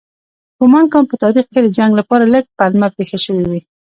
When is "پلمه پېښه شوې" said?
2.57-3.45